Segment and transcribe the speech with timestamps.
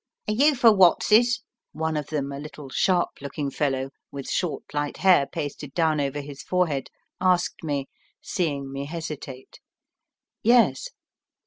[0.27, 1.43] "Are you for Watts's?"
[1.73, 6.21] one of them, a little, sharp looking fellow, with short light hair pasted down over
[6.21, 6.89] his forehead,
[7.21, 7.87] asked me,
[8.19, 9.59] seeing me hesitate.
[10.41, 10.87] "Yes."